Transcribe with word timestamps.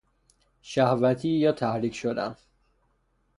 شهوتی 0.61 1.29
یا 1.29 1.51
تحریک 1.51 1.95
شدن 1.95 2.35